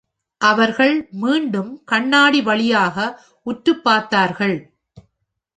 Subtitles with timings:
[0.41, 2.97] அவர்கள் மீண்டும் கண்ணாடி வழியாக
[3.43, 4.57] உற்றுப் பார்த்தார்கள்.